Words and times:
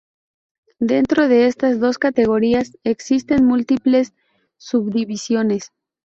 Dentro 0.79 1.27
de 1.27 1.45
estas 1.45 1.79
dos 1.79 1.99
categorías 1.99 2.75
existen 2.83 3.45
múltiples 3.45 4.13
subdivisiones. 4.57 5.73